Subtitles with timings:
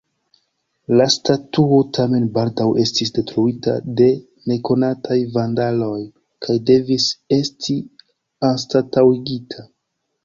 [0.99, 4.07] La statuo tamen baldaŭ estis detruita de
[4.53, 6.01] nekonataj vandaloj
[6.47, 7.07] kaj devis
[7.41, 7.79] esti
[8.51, 9.69] anstataŭigita.